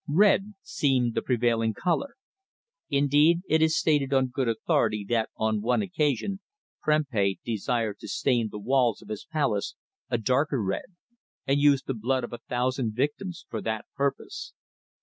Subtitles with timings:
[0.09, 2.15] Red seemed the prevailing colour.
[2.89, 6.39] Indeed it is stated on good authority that on one occasion
[6.81, 9.75] Prempeh desired to stain the walls of his palace
[10.09, 10.95] a darker red,
[11.45, 14.53] and used the blood of a thousand victims for that purpose.